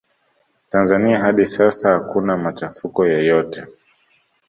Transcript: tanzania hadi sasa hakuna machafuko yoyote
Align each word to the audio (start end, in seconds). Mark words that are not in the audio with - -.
tanzania 0.69 1.19
hadi 1.19 1.45
sasa 1.45 1.89
hakuna 1.93 2.37
machafuko 2.37 3.05
yoyote 3.05 3.67